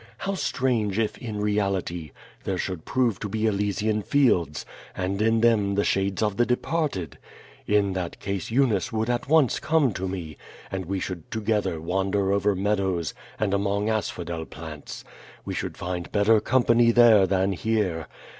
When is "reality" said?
1.39-2.09